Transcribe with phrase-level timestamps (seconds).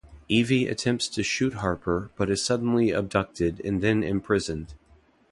[0.31, 4.73] Evey attempts to shoot Harper, but is suddenly abducted and then imprisoned.